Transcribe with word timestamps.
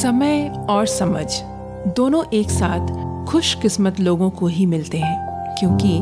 समय 0.00 0.48
और 0.70 0.86
समझ, 0.86 1.26
दोनों 1.96 2.22
एक 2.34 2.50
साथ 2.50 3.26
खुशकिस्मत 3.26 3.98
लोगों 4.00 4.30
को 4.30 4.46
ही 4.46 4.66
मिलते 4.66 4.98
हैं, 4.98 5.56
क्योंकि 5.58 5.98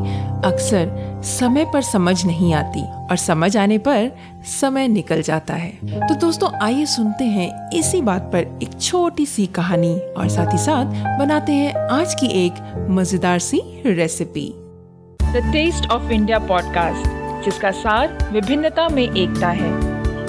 अक्सर 0.48 1.22
समय 1.24 1.64
पर 1.64 1.82
समझ 1.82 2.24
नहीं 2.26 2.53
आती 2.54 2.82
और 2.82 3.16
समझ 3.16 3.56
आने 3.56 3.79
पर 3.79 4.11
समय 4.53 4.88
निकल 4.88 5.22
जाता 5.22 5.54
है। 5.54 5.71
तो 6.08 6.14
दोस्तों, 6.14 6.50
आइए 6.62 6.87
सुनते 6.87 7.24
हैं 7.24 7.50
इसी 7.71 8.00
बात 8.03 8.30
पर 8.32 8.58
एक 8.62 8.80
छोटी 8.80 9.26
सी 9.26 9.46
कहानी 9.46 9.95
और 9.99 10.29
साथ 10.29 10.53
ही 10.53 10.59
साथ 10.59 11.19
बनाते 11.19 11.53
हैं 11.53 11.75
आज 11.91 12.15
की 12.15 12.27
एक 12.46 12.87
मज़ेदार 12.91 13.39
सी 13.39 13.62
recipe 13.87 14.53
the 15.21 15.51
taste 15.53 15.91
of 15.91 16.11
India 16.12 16.39
podcast 16.39 17.45
जिसका 17.45 17.71
सार 17.71 18.19
विभिन्नता 18.33 18.89
में 18.89 19.03
एकता 19.03 19.49
है। 19.49 19.88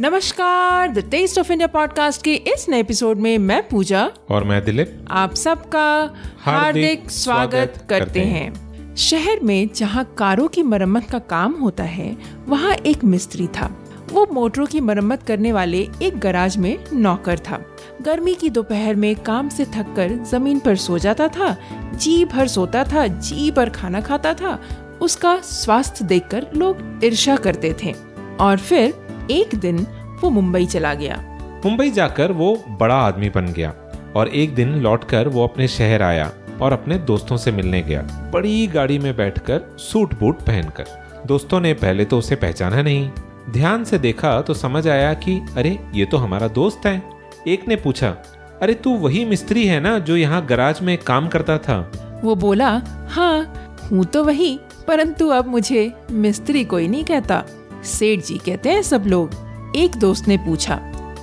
नमस्कार 0.00 0.90
the 0.92 0.98
taste 1.10 1.38
of 1.38 1.50
India 1.52 1.66
podcast 1.66 2.22
के 2.22 2.34
इस 2.34 2.68
नए 2.68 2.80
एपिसोड 2.80 3.18
में 3.18 3.38
मैं 3.38 3.68
पूजा। 3.68 4.10
और 4.30 4.44
मैं 4.44 4.64
दिलीप। 4.64 5.04
आप 5.10 5.34
सबका 5.34 6.14
हार्दिक 6.40 7.10
स्वागत 7.10 7.86
करते 7.90 8.20
हैं। 8.20 8.94
शहर 8.96 9.40
में 9.40 9.68
जहाँ 9.74 10.04
कारों 10.18 10.48
की 10.48 10.62
मरम्मत 10.62 11.10
का 11.10 11.18
काम 11.18 11.52
होता 11.52 11.84
है 11.84 12.16
वहाँ 12.46 12.74
एक 12.74 13.04
मिस्त्री 13.04 13.46
था। 13.46 13.70
वो 14.12 14.26
मोटरों 14.32 14.66
की 14.66 14.80
मरम्मत 14.80 15.22
करने 15.22 15.52
वाले 15.52 15.88
एक 16.02 16.18
गराज 16.18 16.56
में 16.56 16.84
नौकर 16.92 17.38
था। 17.38 17.60
गर्मी 18.02 18.34
की 18.34 18.50
दोपहर 18.50 18.94
में 18.94 19.14
काम 19.16 19.48
से 19.48 19.64
थककर 19.64 20.24
ज़मीन 20.24 20.58
पर 20.58 20.76
सो 20.76 20.98
जाता 20.98 21.28
था 21.28 21.56
जी 21.94 22.24
भर 22.24 22.48
सोता 22.48 22.84
था 22.84 23.06
जी 23.06 23.50
भर 23.50 23.70
खाना 23.70 24.00
खाता 24.00 24.34
था 24.34 24.58
उसका 25.00 25.40
स्वास्थ्य 25.40 26.04
देखकर 26.04 26.46
लोग 26.54 27.00
ईर्षा 27.04 27.36
करते 27.36 27.74
थे। 27.84 27.94
और 28.40 28.58
फिर 28.58 29.07
एक 29.30 29.54
दिन 29.54 29.86
वो 30.20 30.30
मुंबई 30.30 30.66
चला 30.66 30.92
गया। 30.94 31.16
मुंबई 31.64 31.90
जाकर 31.90 32.32
वो 32.32 32.54
बड़ा 32.80 32.94
आदमी 32.96 33.28
बन 33.28 33.46
गया 33.46 33.72
और 34.16 34.28
एक 34.28 34.54
दिन 34.54 34.74
लौटकर 34.74 35.28
वो 35.28 35.44
अपने 35.44 35.68
शहर 35.68 36.02
आया 36.02 36.30
और 36.62 36.72
अपने 36.72 36.98
दोस्तों 36.98 37.36
से 37.36 37.52
मिलने 37.52 37.82
गया। 37.82 38.02
बड़ी 38.32 38.66
गाड़ी 38.66 38.98
में 38.98 39.16
बैठकर 39.16 39.60
सूट 39.80 40.18
बूट 40.20 40.40
पहनकर। 40.42 41.24
दोस्तों 41.26 41.60
ने 41.60 41.72
पहले 41.74 42.04
तो 42.04 42.18
उसे 42.18 42.36
पहचाना 42.36 42.82
नहीं। 42.82 43.10
ध्यान 43.50 43.84
से 43.84 43.98
देखा 43.98 44.40
तो 44.40 44.54
समझ 44.54 44.86
आया 44.88 45.12
कि 45.14 45.40
अरे 45.56 45.78
ये 45.94 46.04
तो 46.04 46.16
हमारा 46.16 46.48
दोस्त 46.48 46.86
है। 46.86 47.02
एक 47.48 47.68
ने 47.68 47.76
पूछा 47.76 48.08
अरे 48.62 48.74
तू 48.74 48.94
वही 48.96 49.24
मिस्त्री 49.24 49.66
है 49.66 49.80
ना 49.80 49.98
जो 49.98 50.16
यहाँ 50.16 50.44
गराज 50.46 50.80
में 50.82 50.96
काम 50.98 51.28
करता 51.28 51.58
था? 51.58 51.78
वो 52.24 52.34
बोला 52.34 52.70
हाँ 53.10 53.40
हूँ 53.90 54.04
तो 54.04 54.24
वही 54.24 54.58
परंतु 54.88 55.28
अब 55.28 55.46
मुझे 55.46 55.92
मिस्त्री 56.10 56.64
कोई 56.64 56.88
नहीं 56.88 57.04
कहता। 57.04 57.44
सेठ 57.88 58.24
जी 58.24 58.38
कहते 58.38 58.68
हैं, 58.68 58.82
सब 58.82 59.04
लोग, 59.06 59.30
एक 59.76 59.96
दोस्त 59.96 60.28
ने 60.28 60.36
पूछा, 60.36 60.74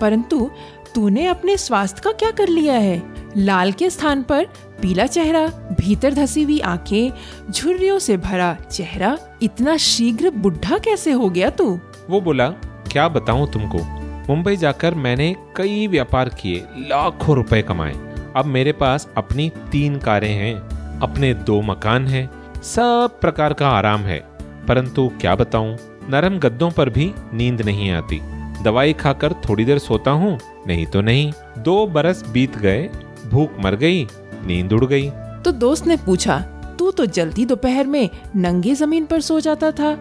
परंतु 0.02 0.50
तूने 0.96 1.26
अपने 1.28 1.58
स्वास्थ्य 1.58 2.02
का 2.04 2.12
क्या 2.12 2.32
कर 2.32 2.48
लिया 2.48 2.74
है? 2.74 3.02
लाल 3.38 3.72
के 3.72 3.90
स्थान 3.90 4.22
पर 4.24 4.46
पीला 4.82 5.06
चेहरा, 5.06 5.48
भीतर 5.80 6.14
धसी 6.14 6.44
हुई 6.44 6.60
आँखें, 6.60 7.12
झुर्रियों 7.52 8.00
से 8.00 8.18
भरा 8.18 8.54
चेहरा, 8.72 9.18
इतना 9.42 9.78
शीघ्र 9.78 10.30
बुढ़ा 10.30 10.78
कैसे 10.78 11.12
हो 11.12 11.30
गया 11.30 11.50
तू? 11.50 11.80
वो 12.10 12.22
बोला, 12.22 12.48
क्या 12.92 13.08
बताऊँ 13.08 13.52
तुमको? 13.52 13.84
मुंबई 14.30 14.56
जाकर 14.56 14.96
मैंने 14.96 15.36
कई 15.56 15.88
व्यापार 15.88 16.30
किए, 16.30 16.64
लाखों 16.78 17.36
रुपए 17.36 17.62
कमाए। 17.62 17.94
अब 18.36 18.46
मेरे 18.46 18.72
पास 18.72 19.08
अपनी 19.18 19.52
तीन 19.72 19.98
कारें 19.98 20.34
हैं, 20.34 20.56
अपने 21.00 21.34
दो 21.34 21.62
मकान 21.62 22.08
हैं, 22.08 22.30
सब 22.62 23.18
प्रकार 23.22 23.54
का 23.54 23.70
आराम 23.70 24.02
है। 24.02 24.20
परंतु 24.68 25.12
क्या 25.22 25.36
बताऊँ? 25.36 25.78
नरम 26.10 26.38
गद्दों 26.40 26.70
पर 26.72 26.90
भी 26.90 27.12
नींद 27.34 27.62
नहीं 27.62 27.90
आती। 27.92 28.20
दवाई 28.64 28.94
खाकर 28.94 29.34
थोड़ी 29.50 29.66
देर 29.66 29.80
सोता 29.80 30.12
हूँ 30.12 30.38
नहीं 30.68 30.86
तो 30.86 31.02
नहीं। 31.02 31.32
दो 31.58 31.86
बरस 31.88 32.24
बीत 32.30 32.58
गए 32.58 32.90
भूख 33.26 33.60
मर 33.60 33.76
गई 33.76 34.04
नींद 34.46 34.74
उड़ 34.74 34.86
गई। 34.86 35.10
तो 35.46 35.52
दोस्त 35.52 35.88
ने 35.88 35.98
पूछा 35.98 36.40
तू 36.80 36.92
तो 36.92 37.06
जल्दी 37.08 37.46
दोपहर 37.46 37.88
में 37.88 38.10
नंगे 38.36 38.74
ज़मीन 38.76 39.06
पर 39.06 39.22
सो 39.22 39.40
जाता 39.40 39.72
था। 39.72 39.92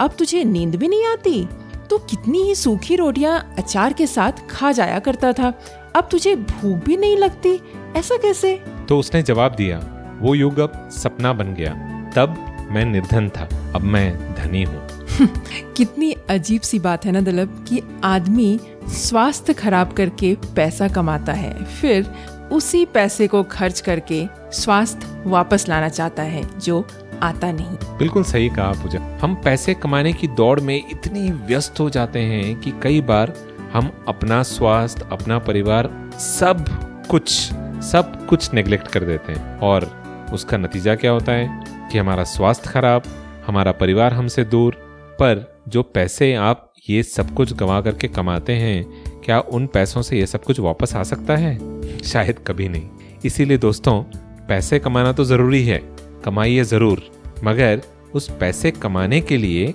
अब 0.00 0.14
तुझे 0.18 0.44
नींद 0.44 0.76
भी 0.76 0.88
नहीं 0.88 1.06
आती? 1.06 1.48
तो 1.90 1.98
कितनी 2.00 2.42
ही 2.42 2.54
सूखी 2.54 2.96
रोटियाँ 2.96 3.38
अचार 3.58 3.92
के 3.92 4.06
साथ 4.06 4.46
खा 4.50 4.72
जाया 4.72 4.98
करता 4.98 5.32
था। 5.32 5.52
अब 5.96 6.08
तुझे 6.10 6.34
भूख 6.36 6.84
भी 6.84 6.96
नहीं 6.96 7.16
लगती? 7.16 7.58
ऐसा 7.96 8.16
कैसे? 8.16 8.54
तो 8.88 8.98
उसने 8.98 9.22
जवाब 9.22 9.54
दिया 9.54 9.80
वो 10.20 10.34
युग 10.34 10.58
अब 10.58 10.88
सपना 10.92 11.32
बन 11.32 11.54
गया। 11.54 11.72
तब 12.16 12.36
मैं 12.70 12.84
निर्धन 12.84 13.28
था 13.28 13.48
अब 13.74 13.82
मैं 13.84 14.34
धनी 14.34 14.62
हूँ। 14.62 14.80
कितनी 15.76 16.16
अजीब 16.30 16.60
सी 16.60 16.78
बात 16.78 17.04
है 17.04 17.12
ना 17.12 17.20
दलब, 17.20 17.64
कि 17.68 17.82
आदमी 18.04 18.60
स्वास्थ्य 18.88 19.52
खराब 19.52 19.92
करके 19.92 20.36
पैसा 20.56 20.88
कमाता 20.88 21.32
है, 21.32 21.64
फिर 21.64 22.14
उसी 22.52 22.84
पैसे 22.84 23.26
को 23.26 23.42
खर्च 23.42 23.80
करके 23.80 24.26
स्वास्थ्य 24.52 25.22
वापस 25.26 25.68
लाना 25.68 25.88
चाहता 25.88 26.22
है, 26.22 26.60
जो 26.60 26.86
आता 27.22 27.52
नहीं। 27.52 27.98
बिल्कुल 27.98 28.24
सही 28.24 28.48
कहा 28.48 28.72
पूजा। 28.72 29.18
हम 29.22 29.34
पैसे 29.34 29.74
कमाने 29.74 30.12
की 30.12 30.28
दौड़ 30.28 30.60
में 30.60 30.84
इतनी 30.90 31.30
व्यस्त 31.30 31.80
हो 31.80 31.90
जाते 31.90 32.18
हैं 32.18 32.60
कि 32.60 32.72
कई 32.82 33.00
बार 33.00 33.32
हम 33.72 34.04
अपना 34.08 34.42
स्वास्थ्य, 34.42 35.08
अपना 35.12 35.38
परिवार 35.38 36.10
सब 36.14 36.64
कुछ 37.10 37.30
सब 37.82 38.26
कुछ 38.26 38.54
नेग्लेक्ट 38.54 38.88
कर 38.88 39.00
देते 39.00 39.32
हैं। 39.32 39.58
और 39.58 40.02
उसका 40.32 40.56
नतीजा 40.56 40.94
क्या 40.94 41.10
होता 41.10 41.32
है? 41.32 41.64
कि 41.92 41.98
हमारा 41.98 42.24
स्वास्थ्य 42.24 42.70
खराब, 42.70 43.02
हमारा 43.46 43.72
परिवार 43.72 44.14
हमसे 44.14 44.44
दूर 44.44 44.91
पर 45.12 45.62
जो 45.68 45.82
पैसे 45.82 46.34
आप 46.34 46.68
ये 46.90 47.02
सब 47.02 47.34
कुछ 47.34 47.52
गंवा 47.52 47.80
करके 47.80 48.08
कमाते 48.08 48.52
हैं, 48.52 48.84
क्या 49.24 49.38
उन 49.40 49.66
पैसों 49.66 50.02
से 50.02 50.18
ये 50.18 50.26
सब 50.26 50.44
कुछ 50.44 50.60
वापस 50.60 50.94
आ 50.94 51.02
सकता 51.02 51.36
है? 51.36 51.58
शायद 52.02 52.38
कभी 52.46 52.68
नहीं। 52.68 52.88
इसीलिए 53.24 53.58
दोस्तों, 53.58 54.02
पैसे 54.48 54.78
कमाना 54.78 55.12
तो 55.12 55.24
ज़रूरी 55.24 55.64
है। 55.64 55.78
कमाइए 56.24 56.64
ज़रूर, 56.64 57.02
मगर 57.44 57.82
उस 58.14 58.28
पैसे 58.30 58.70
कमाने 58.70 59.20
के 59.20 59.36
लिए 59.36 59.68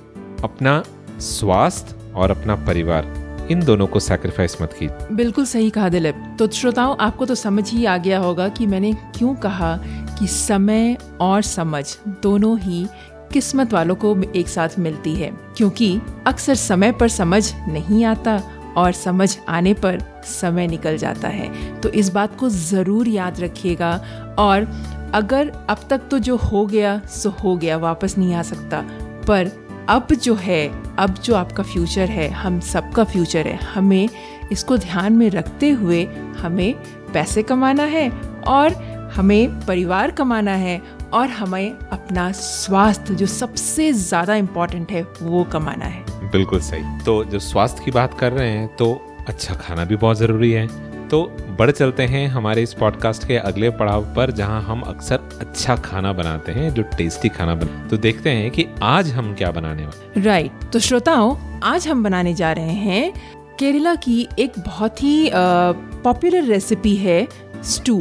अपना 0.43 0.83
स्वास्थ्य 1.19 2.13
और 2.15 2.31
अपना 2.31 2.55
परिवार, 2.65 3.13
इन 3.51 3.63
दोनों 3.65 3.87
को 3.87 3.99
सैक्रिफाइस 3.99 4.61
मत 4.61 4.73
की 4.73 4.87
बिल्कुल 5.15 5.45
सही 5.45 5.69
कहा 5.69 5.89
दिलीप। 5.89 6.35
तो 6.39 6.47
श्रोताओं, 6.47 6.95
आपको 6.99 7.25
तो 7.25 7.35
समझ 7.35 7.69
ही 7.71 7.85
आ 7.85 7.97
गया 7.97 8.19
होगा 8.19 8.47
कि 8.49 8.65
मैंने 8.65 8.93
क्यों 9.17 9.35
कहा 9.35 9.75
कि 10.19 10.27
समय 10.27 10.97
और 11.21 11.41
समझ 11.41 11.85
दोनों 12.23 12.57
ही 12.59 12.85
किस्मत 13.33 13.73
वालों 13.73 13.95
को 13.95 14.15
एक 14.35 14.47
साथ 14.47 14.77
मिलती 14.79 15.15
है, 15.15 15.31
क्योंकि 15.57 15.99
अक्सर 16.27 16.55
समय 16.55 16.91
पर 16.91 17.09
समझ 17.09 17.43
नहीं 17.69 18.03
आता 18.05 18.41
और 18.77 18.91
समझ 18.91 19.37
आने 19.49 19.73
पर 19.75 19.99
समय 20.25 20.67
निकल 20.67 20.97
जाता 20.97 21.27
है। 21.27 21.79
तो 21.81 21.89
इस 21.91 22.09
बात 22.09 22.35
को 22.37 22.49
ज़रूर 22.49 23.07
याद 23.07 23.39
रखिएगा 23.39 23.91
और 24.39 24.67
अगर 25.15 25.51
अब 25.69 25.87
तक 25.89 26.01
तो 26.11 26.19
जो 26.19 26.35
हो 26.37 26.65
गया, 26.65 26.99
सो 27.01 27.29
हो 27.43 27.55
गया, 27.57 27.77
वापस 27.77 28.17
नहीं 28.17 28.33
आ 28.33 28.41
सकता। 28.43 28.81
पर 29.27 29.51
अब 29.89 30.07
जो 30.13 30.33
है, 30.35 30.67
अब 30.97 31.13
जो 31.15 31.35
आपका 31.35 31.63
फ्यूचर 31.63 32.09
है, 32.09 32.29
हम 32.29 32.59
सबका 32.59 33.03
फ्यूचर 33.03 33.47
है, 33.47 33.55
हमें 33.65 34.09
इसको 34.51 34.77
ध्यान 34.77 35.13
में 35.13 35.29
रखते 35.29 35.69
हुए 35.69 36.03
हमें 36.37 36.73
पैसे 37.13 37.43
कमाना 37.43 37.83
है 37.85 38.09
और 38.47 38.73
हमें 39.15 39.59
परिवार 39.59 40.11
कमाना 40.11 40.51
है 40.53 40.81
और 41.13 41.29
हमें 41.29 41.77
अपना 41.91 42.31
स्वास्थ्य 42.31 43.15
जो 43.15 43.25
सबसे 43.25 43.91
ज़्यादा 43.93 44.35
इम्पोर्टेंट 44.35 44.91
है 44.91 45.01
वो 45.21 45.43
कमाना 45.43 45.85
है। 45.85 46.31
बिल्कुल 46.31 46.59
सही। 46.61 46.83
तो 47.05 47.23
जो 47.23 47.39
स्वास्थ्य 47.39 47.83
की 47.85 47.91
बात 47.91 48.19
कर 48.19 48.31
रहे 48.31 48.49
हैं 48.49 48.67
तो 48.75 48.93
अच्छा 49.27 49.53
खाना 49.55 49.85
भी 49.85 49.95
बहुत 49.95 50.17
ज़रूरी 50.17 50.51
है। 50.51 50.67
तो 51.09 51.21
बढ़ 51.59 51.71
चलते 51.71 52.03
हैं 52.03 52.27
हमारे 52.27 52.63
इस 52.63 52.73
पॉडकास्ट 52.73 53.27
के 53.27 53.37
अगले 53.37 53.69
पड़ाव 53.71 54.05
पर 54.15 54.31
जहाँ 54.31 54.61
हम 54.61 54.81
अक्सर 54.81 55.19
अच्छा 55.41 55.75
खाना 55.75 56.11
बनाते 56.13 56.51
हैं 56.51 56.73
जो 56.73 56.83
टेस्टी 56.97 57.29
खाना 57.29 57.55
बना। 57.55 57.87
तो 57.87 57.97
देखते 57.97 58.29
हैं 58.29 58.49
कि 58.51 58.65
आज 58.83 59.11
हम 59.11 59.33
क्या 59.35 59.51
बनाने 59.51 59.85
वाले 59.85 60.21
राइट 60.21 60.51
right. 60.51 60.71
तो 60.73 60.79
श्रोताओं 60.79 61.35
आज 61.63 61.87
हम 61.87 62.03
बनाने 62.03 62.33
जा 62.33 62.51
रहे 62.51 62.73
हैं 62.73 63.11
केरला 63.59 63.95
की 63.95 64.27
एक 64.39 64.59
बहुत 64.59 65.03
ही 65.03 65.29
पॉपुलर 65.33 66.43
रेसिपी 66.43 66.95
है 66.95 67.27
स्टू 67.65 67.97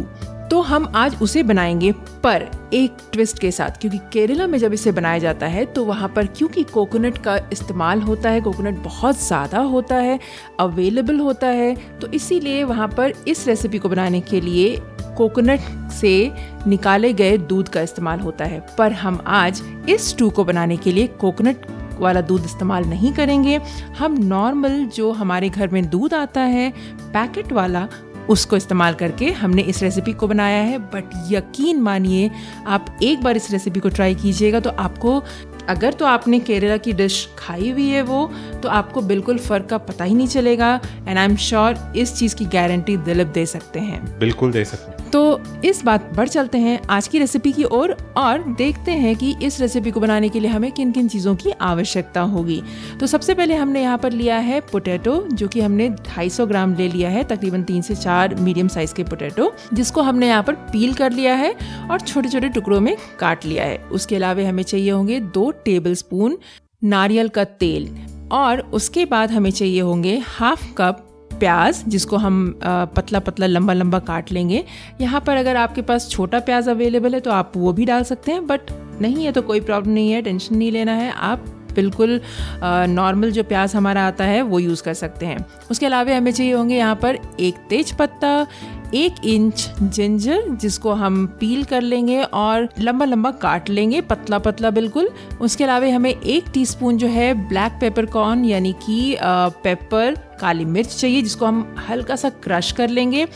तो 0.50 0.60
हम 0.60 0.92
आज 0.96 1.16
उसे 1.22 1.42
बनाएँगे 1.42 1.90
पर 2.22 2.44
एक 2.74 2.96
ट्विस्ट 3.12 3.38
के 3.38 3.50
साथ, 3.50 3.78
क्योंकि 3.80 3.98
केरला 4.12 4.46
में 4.46 4.58
जब 4.58 4.72
इसे 4.72 4.92
बनाया 4.92 5.18
जाता 5.18 5.46
है 5.46 5.64
तो 5.64 5.84
वहाँ 5.84 6.08
पर 6.08 6.26
क्योंकि 6.26 6.62
कोकोनट 6.62 7.18
का 7.18 7.36
इस्तेमाल 7.52 8.02
होता 8.02 8.30
है 8.30 8.40
कोकोनट 8.40 8.78
बहुत 8.78 9.22
ज़्यादा 9.22 9.58
होता 9.58 9.96
है 9.96 10.18
अवेलेबल 10.60 11.18
होता 11.20 11.46
है 11.46 11.74
तो 12.00 12.06
इसीलिए 12.06 12.64
वहाँ 12.64 12.88
पर 12.88 13.14
इस 13.28 13.46
रेसिपी 13.46 13.78
को 13.78 13.88
बनाने 13.88 14.20
के 14.20 14.40
लिए 14.40 14.76
कोकोनट 15.16 15.90
से 15.92 16.32
निकाले 16.66 17.12
गए 17.12 17.36
दूध 17.38 17.68
का 17.68 17.80
इस्तेमाल 17.80 18.20
होता 18.20 18.44
है। 18.44 18.60
पर 18.78 18.92
हम 18.92 19.22
आज 19.26 19.62
इस 19.88 20.08
स्टू 20.08 20.30
को 20.30 20.44
बनाने 20.44 20.76
के 20.76 20.92
लिए 20.92 21.06
कोकोनट 21.20 21.66
वाला 21.98 22.20
दूध 22.20 22.44
इस्तेमाल 22.44 22.84
नहीं 22.84 23.12
करेंगे। 23.12 23.56
हम 23.98 24.16
नॉर्मल 24.18 24.84
जो 24.86 25.10
हमारे 25.12 25.48
घर 25.48 25.68
में 25.68 25.88
दूध 25.90 26.14
आता 26.14 26.40
है 26.40 26.70
पैकेट 27.02 27.52
वाला 27.52 27.86
उसको 28.28 28.56
इस्तेमाल 28.56 28.94
करके 28.94 29.30
हमने 29.32 29.62
इस 29.62 29.82
रेसिपी 29.82 30.12
को 30.12 30.28
बनाया 30.28 30.62
है। 30.62 30.78
बट 30.78 31.12
यकीन 31.30 31.80
मानिए, 31.80 32.30
आप 32.66 32.96
एक 33.02 33.22
बार 33.22 33.36
इस 33.36 33.50
रेसिपी 33.50 33.80
को 33.80 33.88
ट्राई 33.88 34.14
कीजिएगा 34.14 34.60
तो 34.60 34.70
आपको, 34.70 35.22
अगर 35.68 35.92
तो 35.92 36.04
आपने 36.06 36.38
केरला 36.40 36.76
की 36.76 36.92
डिश 36.92 37.28
खाई 37.38 37.70
हुई 37.70 37.88
है 37.88 38.02
वो 38.02 38.30
तो 38.62 38.68
आपको 38.68 39.00
बिल्कुल 39.02 39.38
फ़र्क 39.38 39.66
का 39.66 39.78
पता 39.78 40.04
ही 40.04 40.14
नहीं 40.14 40.28
चलेगा। 40.28 40.74
एंड 41.08 41.18
आई 41.18 41.24
एम 41.24 41.36
श्योर 41.38 41.92
इस 41.96 42.14
चीज़ 42.14 42.36
की 42.36 42.44
गारंटी 42.46 42.96
दिलीप 42.98 43.26
दे 43.28 43.46
सकते 43.46 43.80
हैं। 43.80 44.18
बिल्कुल 44.18 44.52
दे 44.52 44.64
सकते 44.64 44.90
हैं। 44.92 45.05
तो 45.16 45.42
इस 45.64 45.84
बात 45.84 46.14
बढ़ 46.14 46.28
चलते 46.28 46.58
हैं 46.58 46.80
आज 46.90 47.08
की 47.08 47.18
रेसिपी 47.18 47.52
की 47.52 47.64
ओर 47.64 47.72
और, 47.72 48.14
और 48.16 48.54
देखते 48.54 48.92
हैं 48.92 49.16
कि 49.16 49.36
इस 49.42 49.60
रेसिपी 49.60 49.90
को 49.90 50.00
बनाने 50.00 50.28
के 50.28 50.40
लिए 50.40 50.50
हमें 50.50 50.72
किन 50.72 50.92
किन 50.92 51.08
चीज़ों 51.08 51.36
की 51.36 51.50
आवश्यकता 51.50 52.20
होगी। 52.20 52.62
तो 53.00 53.06
सबसे 53.06 53.34
पहले 53.34 53.54
हमने 53.54 53.82
यहाँ 53.82 53.98
पर 53.98 54.12
लिया 54.12 54.36
है 54.36 54.60
पोटैटो 54.60 55.28
जो 55.32 55.48
कि 55.48 55.60
हमने 55.60 55.90
250 55.90 56.46
ग्राम 56.46 56.74
ले 56.74 56.88
लिया 56.88 57.10
है 57.10 57.24
तकरीबन 57.24 57.62
तीन 57.62 57.82
से 57.82 57.94
चार 57.94 58.34
मीडियम 58.34 58.68
साइज़ 58.68 58.94
के 58.94 59.02
पोटैटो 59.04 59.54
जिसको 59.72 60.02
हमने 60.02 60.28
यहाँ 60.28 60.42
पर 60.42 60.54
पील 60.54 60.94
कर 60.94 61.12
लिया 61.12 61.34
है 61.34 61.56
और 61.90 62.00
छोटे 62.00 62.28
छोटे 62.28 62.48
टुकड़ों 62.48 62.80
में 62.80 62.96
काट 63.18 63.46
लिया 63.46 63.64
है। 63.64 63.76
उसके 63.76 64.16
अलावा 64.16 64.48
हमें 64.48 64.62
चाहिए 64.62 64.90
होंगे 64.90 65.20
दो 65.20 65.50
टेबल 65.50 65.94
स्पून 65.94 66.38
नारियल 66.84 67.28
का 67.28 67.44
तेल 67.44 67.96
और 68.32 68.60
उसके 68.60 69.04
बाद 69.04 69.30
हमें 69.30 69.50
चाहिए 69.50 69.80
होंगे 69.80 70.22
हाफ़ 70.26 70.74
कप 70.74 71.05
प्याज, 71.38 71.82
जिसको 71.88 72.16
हम 72.16 72.58
पतला 72.64 73.18
पतला 73.20 73.46
लंबा 73.46 73.72
लंबा 73.72 73.98
काट 74.00 74.32
लेंगे। 74.32 74.64
यहाँ 75.00 75.20
पर 75.20 75.36
अगर 75.36 75.56
आपके 75.56 75.82
पास 75.82 76.08
छोटा 76.10 76.40
प्याज 76.40 76.68
अवेलेबल 76.68 77.14
है 77.14 77.20
तो 77.20 77.30
आप 77.30 77.52
वो 77.56 77.72
भी 77.72 77.84
डाल 77.84 78.02
सकते 78.04 78.32
हैं, 78.32 78.46
बट 78.46 78.70
नहीं 79.00 79.24
है 79.24 79.32
तो 79.32 79.42
कोई 79.42 79.60
प्रॉब्लम 79.60 79.92
नहीं 79.92 80.10
है, 80.10 80.22
टेंशन 80.22 80.56
नहीं 80.56 80.70
लेना 80.72 80.92
है। 80.94 81.12
आप 81.12 81.44
बिल्कुल 81.76 82.20
नॉर्मल 82.62 83.30
जो 83.30 83.42
प्याज 83.44 83.74
हमारा 83.76 84.06
आता 84.06 84.24
है, 84.24 84.40
वो 84.42 84.58
यूज़ 84.58 84.82
कर 84.82 84.94
सकते 84.94 85.26
हैं। 85.26 85.44
उसके 85.70 85.86
अलावा 85.86 86.16
हमें 86.16 86.32
चाहिए 86.32 86.52
होंगे 86.52 86.76
यहाँ 86.76 86.96
पर 86.96 87.18
एक 87.40 87.66
तेज 87.70 87.92
पत्ता, 87.92 88.46
एक 88.94 89.14
इंच 89.24 89.68
जिंजर 89.84 90.42
जिसको 90.52 90.92
हम 90.92 91.26
पील 91.40 91.64
कर 91.64 91.82
लेंगे 91.82 92.22
और 92.22 92.68
लंबा 92.80 93.04
लंबा 93.04 93.30
काट 93.42 93.68
लेंगे 93.70 94.00
पतला 94.00 94.38
पतला 94.38 94.70
बिल्कुल। 94.70 95.08
उसके 95.40 95.64
अलावा 95.64 95.86
हमें 95.86 96.10
एक 96.10 96.44
टीस्पून 96.54 96.98
जो 96.98 97.06
है 97.06 97.32
ब्लैक 97.48 97.72
पेपर 97.80 98.06
कॉर्न 98.06 98.44
यानी 98.44 98.72
कि 98.82 99.16
पेपर 99.20 100.14
काली 100.40 100.64
मिर्च 100.64 100.88
चाहिए, 100.90 101.22
जिसको 101.22 101.46
हम 101.46 101.76
हल्का 101.88 102.16
सा 102.16 102.28
क्रश 102.44 102.70
कर 102.72 102.88
लेंगे। 102.88 103.26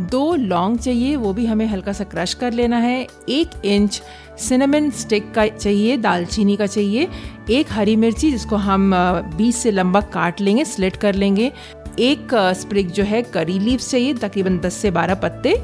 दो 0.00 0.34
लौंग 0.36 0.78
चाहिए, 0.78 1.14
वो 1.16 1.32
भी 1.32 1.46
हमें 1.46 1.66
हल्का 1.66 1.92
सा 1.92 2.04
क्रश 2.04 2.34
कर 2.34 2.52
लेना 2.52 2.78
है। 2.78 3.06
एक 3.28 3.64
इंच 3.64 4.02
सिनेमन 4.40 4.90
स्टिक 4.90 5.30
का 5.34 5.46
चाहिए, 5.46 5.96
दालचीनी 5.96 6.56
का 6.56 6.66
चाहिए, 6.66 7.08
एक 7.50 7.72
हरी 7.72 7.96
मिर्ची 7.96 8.30
जिसको 8.30 8.56
हम 8.58 8.90
बीस 9.36 9.56
से 9.56 9.70
लंबा 9.70 10.00
काट 10.14 10.40
लेंगे 10.40 10.64
स्लिट 10.64 10.96
कर 10.96 11.14
लेंगे, 11.14 11.52
एक 12.00 12.34
स्प्रिग 12.56 12.90
जो 12.90 13.04
है 13.04 13.22
करी 13.22 13.58
लीव 13.58 13.78
चाहिए, 13.80 14.14
तकरीबन 14.14 14.58
10 14.58 14.74
से 14.74 14.90
12 14.90 15.20
पत्ते, 15.22 15.54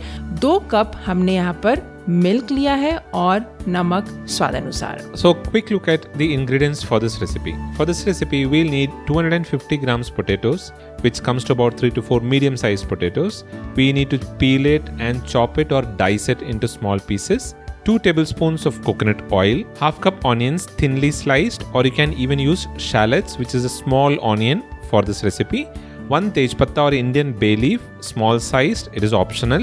दो 0.41 0.59
कप 0.71 0.93
हमने 1.07 1.35
यहाँ 1.35 1.53
पर 1.65 1.83
मिल्क 2.09 2.51
लिया 2.53 2.75
है 2.75 2.97
और 3.15 3.45
नमक 3.69 4.09
स्वाद 4.29 4.55
अनुसार 4.55 4.99
so 5.17 5.33
quick 5.35 5.73
look 5.73 5.89
at 5.89 6.05
the 6.17 6.21
ingredients 6.23 6.85
for 6.87 7.01
this 7.01 7.21
recipe 7.21 7.53
for 7.77 7.87
this 7.87 8.07
recipe 8.07 8.45
we 8.45 8.63
will 8.63 8.71
need 8.71 8.91
250 9.11 9.81
grams 9.81 10.11
potatoes 10.11 10.71
which 11.01 11.19
comes 11.21 11.47
to 11.47 11.55
about 11.55 11.81
3 11.81 11.95
to 11.95 12.03
4 12.11 12.23
medium 12.25 12.55
size 12.57 12.87
potatoes 12.89 13.45
we 13.77 13.93
need 13.93 14.11
to 14.11 14.19
peel 14.41 14.67
it 14.75 14.91
and 15.01 15.23
chop 15.23 15.59
it 15.61 15.73
और 15.73 15.95
dice 15.99 16.29
it 16.31 16.43
into 16.43 16.67
small 16.67 17.01
pieces 17.09 17.55
2 17.87 17.99
tablespoons 18.01 18.67
of 18.67 18.83
coconut 18.85 19.21
oil, 19.33 19.65
half 19.81 20.01
cup 20.01 20.25
onions 20.25 20.67
thinly 20.67 21.11
sliced 21.11 21.65
or 21.73 21.85
you 21.85 21.91
can 21.91 22.13
even 22.13 22.39
use 22.39 22.69
shallots 22.77 23.39
which 23.39 23.55
is 23.55 23.65
a 23.65 23.69
small 23.81 24.23
onion 24.33 24.63
for 24.91 25.03
this 25.03 25.25
recipe 25.25 25.69
1 26.09 26.31
tejpatta 26.35 26.83
or 26.83 26.95
Indian 26.95 27.33
bay 27.33 27.57
leaf, 27.57 27.81
small 28.01 28.39
sized, 28.39 28.89
it 28.93 29.03
is 29.03 29.13
optional. 29.13 29.63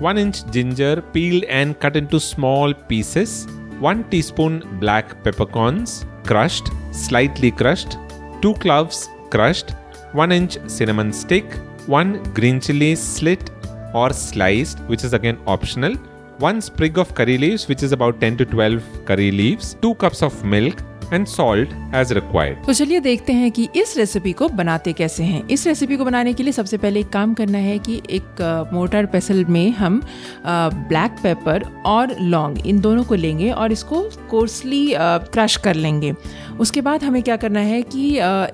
1 0.00 0.18
inch 0.18 0.38
ginger 0.50 1.00
peeled 1.12 1.44
and 1.44 1.78
cut 1.78 1.94
into 1.96 2.18
small 2.18 2.74
pieces. 2.74 3.46
1 3.78 4.02
teaspoon 4.10 4.54
black 4.80 5.22
peppercorns, 5.22 6.04
crushed, 6.24 6.70
slightly 6.90 7.52
crushed. 7.52 7.96
2 8.42 8.54
cloves 8.54 9.08
crushed. 9.30 9.70
1 10.12 10.32
inch 10.32 10.58
cinnamon 10.66 11.12
stick. 11.12 11.46
1 11.86 12.22
green 12.38 12.60
chili 12.60 12.96
slit 12.96 13.50
or 13.94 14.12
sliced, 14.12 14.80
which 14.90 15.04
is 15.04 15.12
again 15.12 15.38
optional. 15.46 15.96
1 16.40 16.60
sprig 16.60 16.98
of 16.98 17.14
curry 17.14 17.38
leaves, 17.38 17.68
which 17.68 17.82
is 17.82 17.92
about 17.92 18.20
10 18.20 18.36
to 18.38 18.44
12 18.44 18.82
curry 19.04 19.30
leaves. 19.30 19.76
2 19.76 19.94
cups 19.96 20.22
of 20.22 20.44
milk. 20.44 20.82
And 21.12 21.26
salt 21.26 21.70
as 21.94 22.12
required 22.12 22.64
तो 22.66 22.72
चलिए 22.72 23.00
देखते 23.00 23.32
हैं 23.32 23.50
कि 23.50 23.68
इस 23.76 23.96
recipe 23.96 24.32
को 24.32 24.48
बनाते 24.50 24.92
कैसे 24.92 25.24
हैं 25.24 25.46
इस 25.48 25.66
रेसिपी 25.66 25.96
को 25.96 26.04
बनाने 26.04 26.32
के 26.32 26.42
लिए 26.42 26.52
सबसे 26.52 26.78
पहले 26.78 27.00
एक 27.00 27.08
काम 27.08 27.34
करना 27.34 27.58
है 27.58 27.78
कि 27.78 28.00
एक 28.10 28.42
मोटर 28.72 29.06
पेसल 29.06 29.44
में 29.44 29.70
हम 29.72 30.00
ब्लैक 30.46 31.16
पेपर 31.22 31.64
और 31.86 32.16
लौंग 32.20 32.58
इन 32.66 32.80
दोनों 32.80 33.04
को 33.04 33.14
लेंगे 33.14 33.50
और 33.50 33.72
इसको 33.72 34.02
कोर्सली 34.30 34.86
क्रश 34.96 35.56
कर 35.56 35.74
लेंगे 35.74 36.14
उसके 36.60 36.80
बाद 36.80 37.04
हमें 37.04 37.22
क्या 37.22 37.36
करना 37.36 37.60
है 37.60 37.82
कि 37.84 38.10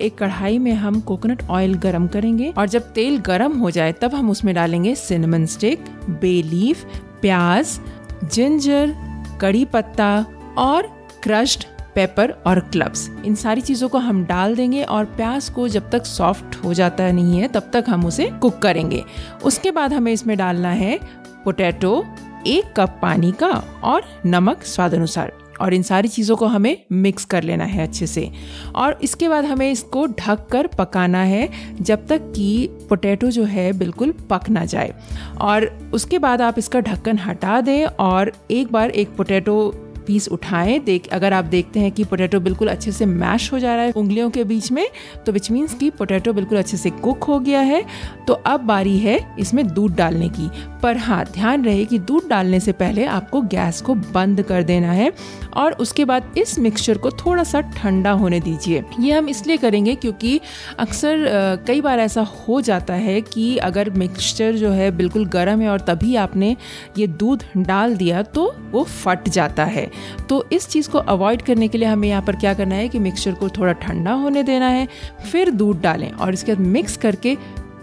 एक 0.07 0.17
कढ़ाई 0.19 0.59
में 0.59 0.73
हम 0.75 1.01
कोकोनट 1.01 1.43
ऑयल 1.51 1.75
गरम 1.79 2.07
करेंगे 2.09 2.53
और 2.59 2.69
जब 2.69 2.93
तेल 2.93 3.19
गरम 3.27 3.59
हो 3.59 3.71
जाए 3.71 3.93
तब 3.93 4.15
हम 4.15 4.31
उसमें 4.31 4.55
डालेंगे 4.55 4.95
सिनेमन 4.95 5.47
स्टिक 5.47 5.85
बे 6.21 6.41
लीफ 6.43 6.85
प्याज 7.21 7.79
जिंजर 8.25 8.95
कड़ी 9.41 9.65
पत्ता 9.65 10.27
और 10.59 10.87
क्रश्ड 11.23 11.65
पेपर 11.95 12.31
और 12.47 12.61
क्लब्स 12.61 13.09
इन 13.25 13.35
सारी 13.35 13.61
चीज़ों 13.61 13.89
को 13.89 13.99
हम 13.99 14.25
डाल 14.25 14.55
देंगे 14.57 14.83
और 14.83 15.05
प्याज 15.05 15.49
को 15.49 15.69
जब 15.69 15.91
तक 15.91 16.07
सॉफ्ट 16.07 16.57
हो 16.65 16.75
जाता 16.75 17.11
नहीं 17.13 17.41
है, 17.41 17.49
तब 17.49 17.71
तक 17.73 17.85
हम 17.89 18.07
उसे 18.07 18.27
कुक 18.43 18.59
करेंगे। 18.59 19.05
उसके 19.45 19.71
बाद 19.71 19.93
हमें 19.93 20.13
इसमें 20.13 20.37
डालना 20.39 20.71
है 20.71 20.99
पोटैटो 21.45 22.05
एक 22.47 22.73
कप 22.77 22.99
पानी 23.03 23.33
का 23.33 23.51
और 23.85 24.05
नमक 24.27 24.63
स्वाद 24.63 24.95
अनुसार। 24.95 25.33
और 25.61 25.75
इन 25.75 25.83
सारी 25.83 26.09
चीज़ों 26.09 26.37
को 26.37 26.47
हमें 26.47 26.77
मिक्स 26.93 27.25
कर 27.25 27.43
लेना 27.43 27.65
है 27.65 27.83
अच्छे 27.83 28.07
से। 28.07 28.31
और 28.75 28.99
इसके 29.03 29.29
बाद 29.29 29.45
हमें 29.45 29.71
इसको 29.71 30.07
ढक 30.07 30.47
कर 30.53 30.67
पकाना 30.67 31.23
है, 31.23 31.49
जब 31.81 32.07
तक 32.07 32.33
कि 32.37 32.69
पोटैटो 32.89 33.31
जो 33.31 33.45
है 33.45 33.73
बिल्कुल 33.73 34.15
पक 34.31 34.49
ना 34.51 34.65
जाए। 34.65 34.95
और 35.41 35.91
उसके 35.95 36.19
बाद 36.19 36.43
आप 36.43 36.59
इसका 36.59 36.81
ढक्कन 36.81 37.19
हटा 37.19 37.61
दें 37.61 37.85
और 37.85 38.33
एक 38.51 38.73
बार 38.73 38.91
एक 38.91 39.17
पोटैटो 39.17 39.87
पीस 40.11 40.29
उठाएँ। 40.29 40.79
देख, 40.81 41.09
अगर 41.09 41.33
आप 41.33 41.45
देखते 41.47 41.81
हैं 41.81 41.91
कि 41.93 42.05
पोटैटो 42.05 42.39
बिल्कुल 42.41 42.69
अच्छे 42.69 42.93
से 42.93 43.07
मैश 43.07 43.53
हो 43.53 43.59
जा 43.59 43.75
रहा 43.75 43.85
है 43.85 43.93
उंगलियों 43.93 44.31
के 44.31 44.45
बीच 44.45 44.71
में 44.73 44.87
तो 45.27 45.33
विच 45.33 45.51
मीन्स 45.51 45.75
कि 45.75 45.91
पोटैटो 45.93 46.33
बिल्कुल 46.33 46.59
अच्छे 46.59 46.77
से 46.77 46.91
कुक 46.93 47.25
हो 47.25 47.39
गया 47.41 47.61
है। 47.61 47.85
तो 48.27 48.33
अब 48.35 48.61
बारी 48.63 48.99
है 48.99 49.19
इसमें 49.39 49.67
दूध 49.69 49.95
डालने 49.97 50.29
की। 50.29 50.49
पर 50.83 50.97
हाँ 50.97 51.25
ध्यान 51.25 51.65
रहे 51.65 51.85
कि 51.85 51.99
दूध 52.01 52.29
डालने 52.29 52.61
से 52.61 52.73
पहले 52.73 53.05
आपको 53.07 53.41
गैस 53.45 53.81
को 53.81 53.95
बंद 53.95 54.43
कर 54.43 54.63
देना 54.63 54.93
है 54.93 55.13
और 55.55 55.73
उसके 55.75 56.05
बाद 56.05 56.35
इस 56.39 56.59
मिक्सचर 56.59 56.99
को 56.99 57.11
थोड़ा 57.17 57.45
सा 57.45 57.61
ठंडा 57.61 58.11
होने 58.13 58.41
दीजिए। 58.41 58.83
ये 59.01 59.13
हम 59.13 59.29
इसलिए 59.29 59.57
करेंगे 59.57 59.95
क्योंकि 59.95 60.41
अक्सर 60.79 61.27
कई 61.67 61.81
बार 61.81 62.01
ऐसा 62.01 62.23
हो 62.23 62.61
जाता 62.61 62.95
है 62.97 63.21
कि 63.23 63.57
अगर 63.59 63.91
मिक्सचर 63.93 64.57
जो 64.57 64.71
है 64.71 64.91
बिल्कुल 64.91 65.27
गर्म 65.29 65.61
है 65.61 65.69
और 65.69 65.81
तभी 65.81 66.15
आपने 66.17 66.57
ये 66.99 67.07
दूध 67.07 67.45
डाल 67.59 67.97
दिया 67.97 68.23
तो 68.23 68.53
वो 68.71 68.85
फट 68.85 69.29
जाता 69.29 69.65
है। 69.65 69.91
तो 70.29 70.45
इस 70.53 70.69
चीज़ 70.69 70.89
को 70.91 70.99
अवॉइड 70.99 71.43
करने 71.43 71.69
के 71.69 71.79
लिए 71.79 71.89
हमें 71.89 72.09
यहाँ 72.09 72.23
पर 72.23 72.37
क्या 72.37 72.55
करना 72.55 72.75
है 72.75 72.89
कि 72.89 72.99
मिक्सचर 72.99 73.33
को 73.33 73.49
थोड़ा 73.49 73.73
ठंडा 73.73 74.13
होने 74.13 74.43
देना 74.43 74.69
है, 74.69 74.87
फिर 75.33 75.51
दूध 75.51 75.81
डालें 75.81 76.11
और 76.13 76.35
इसके 76.35 76.55
बाद 76.55 76.67
मिक्स 76.67 76.97
करके 76.97 77.37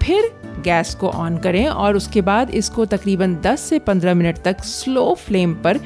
फिर 0.03 0.31
गैस 0.63 0.93
को 0.95 1.09
ऑन 1.09 1.37
करें 1.37 1.67
और 1.67 1.95
उसके 1.95 2.21
बाद 2.21 2.49
इसको 2.49 2.85
तकरीबन 2.85 3.35
10 3.35 3.59
से 3.59 3.79
15 3.79 4.13
मिनट 4.13 4.37
तक 4.37 4.63
स्लो 4.63 5.13
फ्लेम 5.15 5.53
पर 5.55 5.77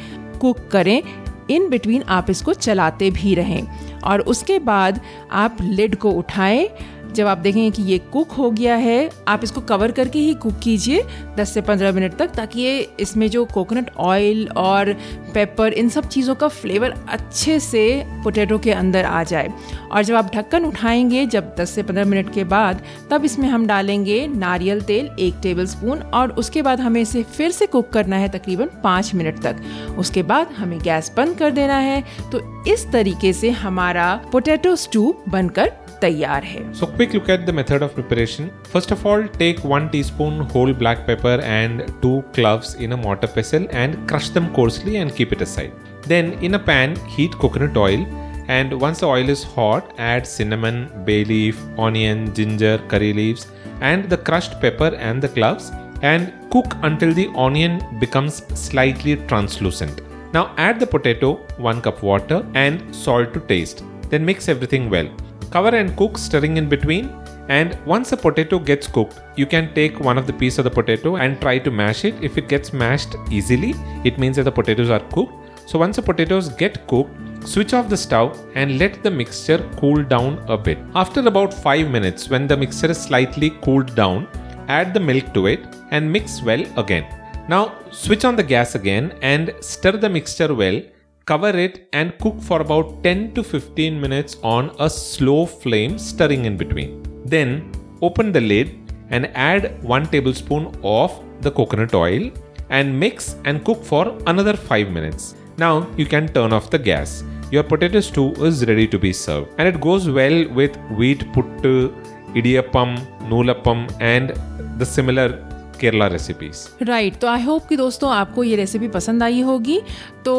कुक 0.42 0.68
करें। 0.72 1.02
इन 1.50 1.68
बिटवीन 1.70 2.04
आप 2.08 2.30
इसको 2.30 2.54
चलाते 2.54 3.10
भी 3.12 3.34
रहें 3.36 3.68
और 4.04 4.20
उसके 4.22 4.60
बाद 4.60 5.00
आप 5.32 5.58
लिड 5.62 5.96
को 5.96 6.12
उठाएँ 6.12 6.68
जब 7.16 7.28
आप 7.28 7.38
देखेंगे 7.38 7.72
कि 7.72 7.84
ये 7.84 7.98
कुक 7.98 8.32
हो 8.32 8.52
गया 8.52 8.76
है, 8.76 9.10
आप 9.28 9.44
इसको 9.44 9.62
कवर 9.62 9.92
करके 9.92 10.20
ही 10.20 10.34
कुक 10.34 10.60
कीजिए 10.60 11.04
10 11.38 11.54
से 11.54 11.62
15 11.62 11.92
मिनट 11.92 12.16
तक, 12.16 12.28
ताकि 12.28 12.62
ये 12.62 12.90
इसमें 13.00 13.30
जो 13.30 13.46
कोकोनट 13.46 13.92
ऑयल 13.98 14.48
और 14.58 14.94
पेपर 15.34 15.74
इन 15.74 15.90
सब 15.90 16.08
चीज़ों 16.08 16.36
का 16.36 16.48
फ्लेवर 16.48 16.94
अच्छे 17.10 17.60
से 17.60 18.04
पोटैटो 18.24 18.58
के 18.58 18.72
अंदर 18.72 19.06
आ 19.06 19.24
जाए। 19.24 19.54
और 19.92 20.04
जब 20.04 20.16
आप 20.16 20.36
ढक्कन 20.36 20.66
उठाएँगे, 20.66 21.26
जब 21.26 21.56
10 21.56 21.70
से 21.70 21.84
15 21.84 22.06
मिनट 22.06 22.34
के 22.34 22.44
बाद, 22.44 22.82
तब 23.10 23.26
इसमें 23.26 23.48
हम 23.50 23.68
डालेंगे 23.68 24.28
नारियल 24.28 24.82
तेल 24.82 25.10
एक 25.20 25.36
टेबल 25.44 25.66
स्पून 25.66 26.00
और 26.00 26.32
उसके 26.32 26.62
बाद 26.62 26.80
हमें 26.80 27.02
इसे 27.02 27.24
फिर 27.24 27.52
से 27.52 27.66
कुक 27.66 27.90
करना 27.90 28.16
है 28.16 28.30
तकरीबन 28.30 28.70
पाँच 28.84 29.14
मिनट 29.16 29.42
तक। 29.42 29.56
उसके 29.98 30.24
बाद 30.24 30.48
हमें 30.52 30.80
गैस 30.80 31.12
बंद 31.18 31.38
कर 31.38 31.52
देना 31.52 31.78
है। 31.78 32.04
तो 32.32 32.64
इस 32.68 32.92
तरीके 32.92 33.34
से 33.34 33.50
हमारा 33.50 34.22
पोटैटो 34.32 34.76
स्टू 34.76 35.16
बनकर 35.30 35.72
तैयार 36.01 36.45
है 36.45 36.63
So 36.81 36.87
quick 36.99 37.15
look 37.17 37.31
at 37.35 37.47
the 37.49 37.55
method 37.59 37.85
of 37.87 37.95
preparation. 37.95 38.51
First 38.75 38.95
of 38.97 39.07
all, 39.07 39.27
take 39.39 39.65
one 39.73 39.89
teaspoon 39.95 40.41
whole 40.55 40.73
black 40.83 41.07
pepper 41.07 41.35
and 41.57 41.85
two 42.03 42.17
cloves 42.39 42.75
in 42.87 42.93
a 42.93 42.97
mortar 42.97 43.31
pestle 43.37 43.67
and 43.83 43.99
crush 44.11 44.31
them 44.37 44.53
coarsely 44.59 44.97
and 45.03 45.15
keep 45.17 45.33
it 45.33 45.43
aside. 45.49 45.73
Then 46.03 46.33
in 46.49 46.55
a 46.55 46.59
pan, 46.59 46.97
heat 47.17 47.33
coconut 47.45 47.77
oil 47.77 48.07
and 48.49 48.81
once 48.81 49.01
the 49.01 49.07
oil 49.07 49.29
is 49.29 49.43
hot, 49.43 49.93
add 49.99 50.27
cinnamon, 50.27 50.91
bay 51.05 51.25
leaf, 51.25 51.61
onion, 51.79 52.33
ginger, 52.35 52.79
curry 52.89 53.13
leaves 53.13 53.47
and 53.81 54.09
the 54.09 54.17
crushed 54.17 54.61
pepper 54.61 54.95
and 54.95 55.23
the 55.23 55.29
cloves 55.29 55.73
and 56.03 56.33
cook 56.51 56.77
until 56.83 57.13
the 57.13 57.29
onion 57.35 57.83
becomes 57.99 58.43
slightly 58.55 59.17
translucent. 59.27 60.01
Now 60.33 60.55
add 60.57 60.79
the 60.79 60.87
potato, 60.87 61.35
1 61.57 61.81
cup 61.81 62.03
water 62.03 62.45
and 62.55 62.95
salt 62.95 63.33
to 63.35 63.41
taste. 63.41 63.83
Then 64.11 64.25
mix 64.25 64.49
everything 64.49 64.91
well. 64.91 65.09
Cover 65.52 65.76
and 65.76 65.96
cook, 65.98 66.18
stirring 66.18 66.58
in 66.58 66.70
between. 66.70 67.16
And 67.50 67.78
once 67.86 68.14
a 68.14 68.18
potato 68.18 68.58
gets 68.58 68.88
cooked, 68.88 69.20
you 69.36 69.46
can 69.46 69.74
take 69.74 70.00
one 70.00 70.18
of 70.18 70.26
the 70.26 70.34
piece 70.34 70.58
of 70.58 70.64
the 70.64 70.72
potato 70.72 71.18
and 71.18 71.40
try 71.42 71.60
to 71.60 71.70
mash 71.70 72.06
it. 72.06 72.16
If 72.24 72.38
it 72.38 72.48
gets 72.48 72.72
mashed 72.72 73.16
easily, 73.30 73.76
it 74.06 74.18
means 74.18 74.38
that 74.38 74.44
the 74.44 74.52
potatoes 74.52 74.90
are 74.90 75.02
cooked. 75.12 75.34
So 75.68 75.78
once 75.78 75.98
the 75.98 76.02
potatoes 76.02 76.50
get 76.50 76.88
cooked, 76.88 77.12
switch 77.46 77.74
off 77.74 77.90
the 77.90 77.98
stove 77.98 78.40
and 78.56 78.78
let 78.78 79.04
the 79.04 79.12
mixture 79.12 79.70
cool 79.78 80.04
down 80.04 80.44
a 80.48 80.58
bit. 80.58 80.78
After 80.96 81.20
about 81.28 81.54
5 81.54 81.90
minutes, 81.90 82.30
when 82.30 82.48
the 82.48 82.56
mixture 82.56 82.92
is 82.92 83.02
slightly 83.02 83.50
cooled 83.62 83.96
down, 83.96 84.28
add 84.70 84.94
the 84.94 85.00
milk 85.00 85.34
to 85.34 85.48
it 85.48 85.60
and 85.92 86.10
mix 86.10 86.42
well 86.42 86.64
again. 86.78 87.06
Now 87.50 87.76
switch 87.92 88.24
on 88.24 88.36
the 88.38 88.44
gas 88.44 88.76
again 88.76 89.18
and 89.22 89.54
stir 89.60 89.94
the 89.94 90.10
mixture 90.10 90.54
well 90.54 90.82
cover 91.26 91.50
it 91.50 91.88
and 91.94 92.18
cook 92.20 92.42
for 92.42 92.62
about 92.62 93.04
10 93.04 93.34
to 93.34 93.44
15 93.44 94.00
minutes 94.00 94.38
on 94.44 94.72
a 94.80 94.90
slow 94.90 95.46
flame, 95.46 95.98
stirring 95.98 96.46
in 96.46 96.58
between. 96.58 97.04
Then 97.26 97.72
open 98.02 98.32
the 98.32 98.42
lid 98.42 98.78
and 99.10 99.30
add 99.36 99.84
1 99.84 100.08
tablespoon 100.08 100.74
of 100.84 101.12
the 101.42 101.52
coconut 101.52 101.94
oil 101.94 102.32
and 102.70 102.98
mix 103.00 103.36
and 103.46 103.64
cook 103.64 103.84
for 103.84 104.18
another 104.28 104.56
5 104.56 104.90
minutes. 104.90 105.36
Now 105.58 105.88
you 105.98 106.06
can 106.06 106.28
turn 106.28 106.54
off 106.54 106.70
the 106.70 106.80
gas. 106.80 107.24
Your 107.52 107.64
potato 107.64 108.00
stew 108.00 108.32
is 108.46 108.66
ready 108.66 108.88
to 108.88 108.98
be 108.98 109.12
served 109.12 109.50
and 109.58 109.68
it 109.68 109.82
goes 109.82 110.10
well 110.10 110.48
with 110.50 110.76
wheat 110.98 111.20
puttu, 111.34 111.94
idiyappam, 112.34 112.98
noolappam 113.30 113.94
and 114.00 114.34
the 114.80 114.86
similar 114.86 115.51
Kerala 115.82 116.08
recipes 116.08 116.68
right 116.84 117.18
तो 117.20 117.28
I 117.28 117.44
hope 117.44 117.68
कि 117.68 117.76
दोस्तों 117.76 118.12
आपको 118.12 118.44
ये 118.44 118.56
recipe 118.56 118.88
पसंद 118.88 119.24
आई 119.24 119.42
होगी। 119.42 119.80
तो 120.26 120.34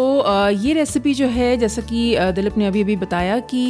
ये 0.50 0.72
recipe 0.75 1.14
जो 1.14 1.26
है, 1.28 1.56
जैसा 1.56 1.82
कि 1.82 2.16
दिलीप 2.34 2.58
ने 2.58 2.66
अभी 2.66 2.82
अभी 2.82 2.96
बताया 2.96 3.38
कि 3.50 3.64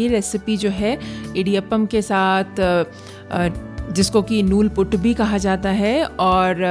ये 0.00 0.08
रेसिपी 0.08 0.56
जो 0.56 0.70
है, 0.70 0.98
इडियप्पम 1.36 1.86
के 1.86 2.02
साथ 2.02 2.60
जिसको 3.92 4.22
कि 4.22 4.42
नूल 4.42 4.68
पुट 4.68 4.94
भी 4.96 5.12
कहा 5.14 5.38
जाता 5.38 5.70
है 5.70 6.04
और 6.04 6.62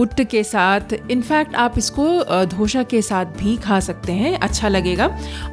पुट 0.00 0.20
के 0.30 0.42
साथ 0.44 0.92
इनफैक्ट 1.10 1.54
आप 1.56 1.74
इसको 1.78 2.04
धोशा 2.48 2.82
के 2.82 3.00
साथ 3.02 3.32
भी 3.38 3.56
खा 3.58 3.78
सकते 3.80 4.12
हैं 4.12 4.38
अच्छा 4.38 4.68
लगेगा। 4.68 5.06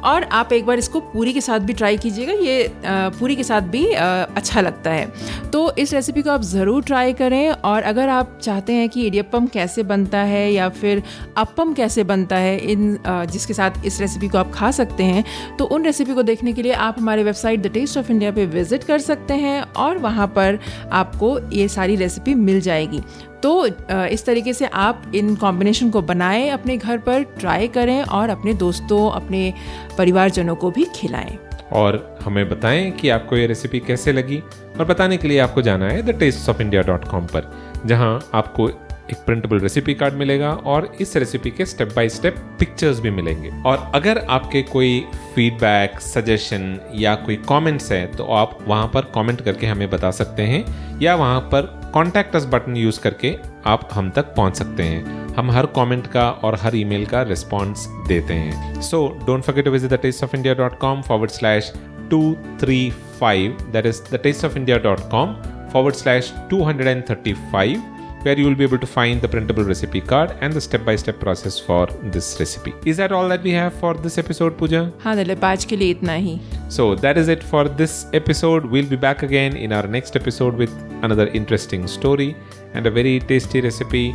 और 0.04 0.24
आप 0.24 0.52
एक 0.52 0.64
बार 0.66 0.78
इसको 0.78 1.00
पूरी 1.02 1.32
के 1.32 1.40
साथ 1.40 1.60
भी 1.60 1.72
ट्राई 1.72 1.96
कीजिएगा, 1.96 2.32
ये 2.34 2.72
पूरी 3.18 3.36
के 3.36 3.44
साथ 3.44 3.62
भी 3.68 3.84
अच्छा 3.92 4.60
लगता 4.60 4.90
है। 4.90 5.50
तो 5.52 5.60
इस 5.78 5.92
रेसिपी 5.94 6.22
को 6.22 6.30
आप 6.30 6.42
ज़रूर 6.44 6.84
ट्राई 6.84 7.12
करें, 7.12 7.50
और 7.50 7.82
अगर 7.82 8.08
आप 8.08 8.38
चाहते 8.42 8.72
हैं 8.72 8.88
कि 8.88 9.06
इडियप्पम 9.06 9.46
कैसे 9.48 9.82
बनता 9.84 10.18
है, 10.20 10.50
या 10.52 10.68
फिर 10.70 11.02
अप्पम 11.36 11.74
कैसे 11.74 12.04
बनता 12.04 12.36
है, 12.36 12.56
इन 12.62 12.98
जिसके 13.06 13.54
साथ 13.54 13.84
इस 13.86 14.00
रेसिपी 14.00 14.28
को 14.28 14.38
आप 14.38 14.52
खा 14.52 14.70
सकते 14.72 15.04
हैं 15.04 15.24
तो 15.58 15.64
उन 15.66 15.84
रेसिपी 15.84 16.14
को 16.14 16.22
देखने 16.24 16.52
के 16.52 16.62
लिए 16.62 16.72
आप 16.72 16.98
हमारे 16.98 17.24
website 17.24 17.62
the 17.62 17.72
taste 17.72 17.98
of 17.98 18.10
India 18.12 18.30
पर 18.32 18.46
विज़िट 18.48 18.84
कर 18.84 18.98
सकते 19.02 19.34
हैं, 19.36 19.60
और 19.62 19.98
वहाँ 20.00 20.26
पर 20.36 20.58
आपको 20.94 21.38
ये 21.52 21.68
सारी 21.68 21.96
रेसिपी 21.96 22.34
मिल 22.36 22.60
जाएगी। 22.60 23.02
तो 23.42 23.66
इस 23.66 24.24
तरीके 24.26 24.52
से 24.52 24.66
आप 24.66 25.02
इन 25.14 25.34
कॉम्बिनेशन 25.36 25.90
को 25.90 26.02
बनाएँ, 26.02 26.48
अपने 26.50 26.76
घर 26.76 26.98
पर 26.98 27.22
ट्राई 27.38 27.68
करें 27.68 28.02
और 28.02 28.30
अपने 28.30 28.54
दोस्तों, 28.54 29.10
अपने 29.10 29.52
परिवारजनों 29.98 30.56
को 30.56 30.70
भी 30.70 30.86
खिलाएँ। 30.94 31.38
और 31.72 32.18
हमें 32.22 32.48
बताएँ 32.48 32.90
कि 32.90 33.08
आपको 33.08 33.36
ये 33.36 33.46
रेसिपी 33.46 33.80
कैसे 33.80 34.12
लगी 34.12 34.42
और 34.78 34.84
बताने 34.84 35.16
के 35.16 35.28
लिए 35.28 35.38
आपको 35.38 35.62
जाना 35.62 35.88
है 35.88 36.02
the 36.02 36.18
taste 36.18 36.48
of 36.48 36.62
India 36.62 36.82
dot 36.82 37.04
com 37.04 37.26
पर, 37.26 37.50
जहाँ 37.86 38.30
आपको 38.34 38.70
एक 39.10 39.24
प्रिंटेबल 39.26 39.58
रेसिपी 39.58 39.94
कार्ड 39.94 40.14
मिलेगा 40.14 40.50
और 40.66 40.92
इस 41.00 41.16
रेसिपी 41.16 41.50
के 41.50 41.66
स्टेप 41.66 41.92
बाय 41.96 42.08
स्टेप 42.08 42.36
पिक्चर्स 42.58 43.00
भी 43.00 43.10
मिलेंगे। 43.10 43.50
और 43.66 43.90
अगर 43.94 44.18
आपके 44.30 44.62
कोई 44.62 45.00
फीडबैक 45.34 46.00
सजेशन 46.00 46.78
या 46.94 47.14
कोई 47.14 47.36
कमेंट्स 47.48 47.90
है 47.92 48.06
तो 48.12 48.24
आप 48.34 48.58
वहाँ 48.68 48.86
पर 48.94 49.10
कमेंट 49.14 49.40
करके 49.40 49.66
हमें 49.66 49.88
बता 49.90 50.10
सकते 50.10 50.42
हैं 50.42 50.64
या 51.00 51.14
वहाँ 51.14 51.40
पर 51.52 51.66
कॉन्टैक्ट 51.94 52.36
अस 52.36 52.46
बटन 52.52 52.76
यूज़ 52.76 53.00
करके 53.00 53.34
आप 53.66 53.88
हम 53.92 54.10
तक 54.10 54.34
पहुँच 54.34 54.56
सकते 54.56 54.82
हैं। 54.82 55.34
हम 55.34 55.50
हर 55.50 55.66
कमेंट 55.76 56.06
का 56.06 56.30
और 56.30 56.58
हर 56.62 56.76
ईमेल 56.76 57.06
का 57.06 57.22
रिस्पॉन्स 57.22 57.86
देते 58.08 58.34
हैं। 58.34 58.80
So 58.82 59.06
don't 59.26 59.44
forget 59.44 59.64
to 59.64 59.70
visit 59.70 59.90
the 59.90 59.98
taste 60.02 60.24
of 60.24 60.36
India 60.36 60.54
dot 60.54 60.78
com 60.78 61.02
forward 61.02 61.30
slash 61.30 61.72
two 62.10 62.20
three 62.60 62.90
five 63.20 63.56
that 63.72 63.86
is 63.86 64.02
the 64.12 64.20
taste 64.22 64.44
of 64.44 64.56
India 64.58 64.78
dot 64.78 65.10
com 65.10 65.36
forward 65.72 65.96
slash 65.96 66.28
235 66.50 67.80
where 68.23 68.39
you 68.39 68.45
will 68.45 68.55
be 68.55 68.63
able 68.63 68.79
to 68.79 68.87
find 68.87 69.21
the 69.21 69.27
printable 69.27 69.65
recipe 69.69 70.01
card 70.01 70.35
and 70.41 70.53
the 70.53 70.61
step 70.61 70.85
by 70.85 70.95
step 70.95 71.19
process 71.19 71.59
for 71.59 71.87
this 72.15 72.29
recipe. 72.39 72.73
Is 72.85 72.97
that 72.97 73.11
all 73.11 73.27
that 73.29 73.43
we 73.43 73.51
have 73.51 73.73
for 73.73 73.93
this 73.93 74.17
episode, 74.17 74.57
Pooja? 74.57 74.83
हाँ 75.03 75.15
दिलीप 75.15 75.43
आज 75.45 75.65
के 75.65 75.75
लिए 75.77 75.89
इतना 75.91 76.13
ही 76.13 76.39
So 76.77 76.95
that 76.95 77.17
is 77.17 77.27
it 77.27 77.43
for 77.43 77.63
this 77.81 77.95
episode. 78.21 78.65
We'll 78.75 78.89
be 78.89 79.01
back 79.07 79.23
again 79.23 79.57
in 79.65 79.73
our 79.73 79.87
next 79.97 80.15
episode 80.15 80.63
with 80.63 80.77
another 81.01 81.27
interesting 81.41 81.87
story 81.87 82.35
and 82.73 82.87
a 82.87 82.95
very 82.99 83.19
tasty 83.33 83.61
recipe. 83.67 84.05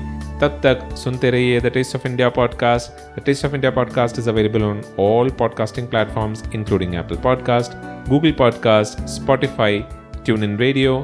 तब 0.41 0.61
तक 0.65 0.89
सुनते 0.97 1.31
रहिए 1.31 1.61
the 1.61 1.71
taste 1.75 1.97
of 1.97 2.05
India 2.07 2.29
podcast 2.37 3.19
the 3.19 3.23
taste 3.27 3.45
of 3.47 3.55
India 3.55 3.71
podcast 3.79 4.19
is 4.19 4.29
available 4.29 4.63
on 4.63 4.83
all 5.01 5.31
podcasting 5.39 5.89
platforms 5.89 6.43
including 6.55 6.95
Apple 6.95 7.17
podcast 7.25 7.73
Google 8.11 8.33
podcast 8.39 9.01
Spotify 9.15 9.83
TuneIn 10.45 10.57
radio 10.59 10.95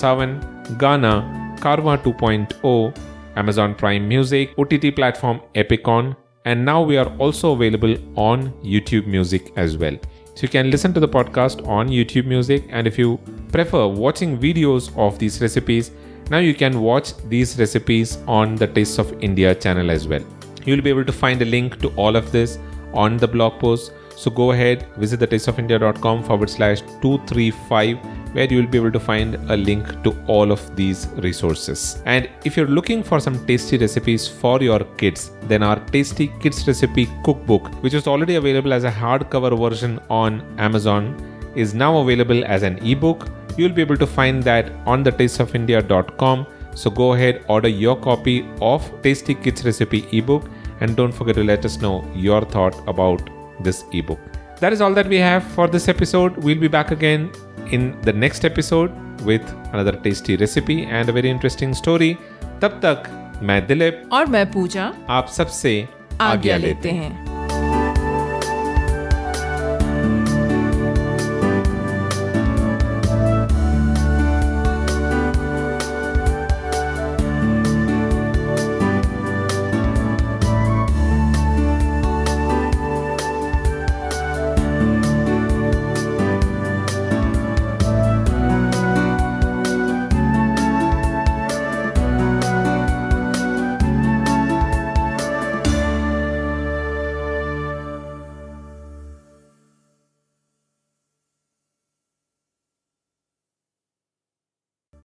JioSaavn 0.00 0.38
Gaana 0.80 1.14
Karma 1.59 1.97
2.0, 1.97 2.97
Amazon 3.35 3.75
Prime 3.75 4.07
Music, 4.07 4.53
OTT 4.57 4.95
platform 4.95 5.41
Epicon, 5.55 6.15
and 6.45 6.63
now 6.63 6.81
we 6.81 6.97
are 6.97 7.09
also 7.17 7.53
available 7.53 7.95
on 8.15 8.51
YouTube 8.63 9.07
Music 9.07 9.51
as 9.57 9.77
well. 9.77 9.97
So 10.35 10.43
you 10.43 10.49
can 10.49 10.69
listen 10.71 10.93
to 10.93 10.99
the 10.99 11.07
podcast 11.07 11.67
on 11.67 11.89
YouTube 11.89 12.25
Music, 12.25 12.63
and 12.69 12.87
if 12.87 12.97
you 12.97 13.19
prefer 13.51 13.87
watching 13.87 14.37
videos 14.37 14.95
of 14.97 15.17
these 15.19 15.41
recipes, 15.41 15.91
now 16.29 16.37
you 16.37 16.53
can 16.53 16.81
watch 16.81 17.17
these 17.29 17.57
recipes 17.57 18.17
on 18.27 18.55
the 18.55 18.67
Tastes 18.67 18.99
of 18.99 19.11
India 19.23 19.55
channel 19.55 19.89
as 19.89 20.07
well. 20.07 20.23
You'll 20.65 20.81
be 20.81 20.89
able 20.89 21.05
to 21.05 21.13
find 21.13 21.41
a 21.41 21.45
link 21.45 21.79
to 21.81 21.89
all 21.95 22.15
of 22.15 22.31
this 22.31 22.59
on 22.93 23.17
the 23.17 23.27
blog 23.27 23.59
post. 23.59 23.93
So 24.15 24.29
go 24.29 24.51
ahead, 24.51 24.85
visit 24.97 25.19
the 25.19 25.27
tasteofindia.com 25.27 26.23
forward 26.23 26.49
slash 26.49 26.81
235 27.01 28.26
where 28.33 28.45
you 28.45 28.57
will 28.57 28.67
be 28.67 28.77
able 28.77 28.91
to 28.91 28.99
find 28.99 29.35
a 29.51 29.57
link 29.57 29.85
to 30.03 30.15
all 30.27 30.51
of 30.51 30.75
these 30.75 31.07
resources. 31.17 32.01
And 32.05 32.29
if 32.43 32.57
you're 32.57 32.67
looking 32.67 33.03
for 33.03 33.19
some 33.19 33.45
tasty 33.45 33.77
recipes 33.77 34.27
for 34.27 34.61
your 34.61 34.79
kids, 34.97 35.31
then 35.43 35.63
our 35.63 35.79
Tasty 35.87 36.27
Kids 36.39 36.67
Recipe 36.67 37.07
Cookbook, 37.23 37.73
which 37.83 37.93
is 37.93 38.07
already 38.07 38.35
available 38.35 38.73
as 38.73 38.83
a 38.83 38.91
hardcover 38.91 39.57
version 39.57 39.99
on 40.09 40.41
Amazon, 40.57 41.15
is 41.55 41.73
now 41.73 41.97
available 41.97 42.43
as 42.45 42.63
an 42.63 42.77
ebook. 42.85 43.27
You'll 43.57 43.73
be 43.73 43.81
able 43.81 43.97
to 43.97 44.07
find 44.07 44.43
that 44.43 44.71
on 44.85 45.03
thetasteofindia.com. 45.03 46.47
So 46.75 46.91
go 46.91 47.13
ahead, 47.13 47.43
order 47.47 47.69
your 47.69 47.95
copy 47.99 48.47
of 48.61 49.01
Tasty 49.01 49.33
Kids 49.33 49.65
Recipe 49.65 50.07
ebook, 50.11 50.47
and 50.79 50.95
don't 50.95 51.11
forget 51.11 51.35
to 51.35 51.43
let 51.43 51.65
us 51.65 51.81
know 51.81 52.07
your 52.13 52.41
thought 52.45 52.75
about 52.87 53.29
this 53.63 53.83
ebook. 53.93 54.19
That 54.59 54.73
is 54.73 54.81
all 54.81 54.93
that 54.93 55.07
we 55.07 55.17
have 55.17 55.43
for 55.43 55.67
this 55.67 55.87
episode. 55.87 56.37
We'll 56.37 56.59
be 56.59 56.67
back 56.67 56.91
again 56.91 57.31
in 57.71 58.01
the 58.01 58.13
next 58.13 58.45
episode 58.45 58.91
with 59.21 59.41
another 59.73 59.91
tasty 59.91 60.35
recipe 60.37 60.83
and 60.83 61.09
a 61.09 61.11
very 61.11 61.29
interesting 61.29 61.73
story. 61.83 62.15
तब 62.61 62.79
तक 62.85 63.03
मैं 63.43 63.65
दिलीप 63.67 64.09
और 64.13 64.25
मैं 64.25 64.51
पूजा 64.51 64.93
आप 65.09 65.27
सबसे 65.27 65.87
आज्ञा 66.21 66.57
लेते 66.57 66.91
हैं 66.91 67.26